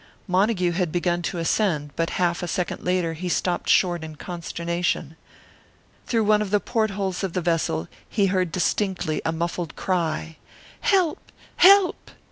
[0.27, 4.15] Montague had begun to ascend; but a half a second later he stopped short in
[4.15, 5.15] consternation.
[6.07, 10.37] Through one of the portholes of the vessel he heard distinctly a muffled cry,
[10.81, 11.31] "Help!
[11.57, 12.09] help!"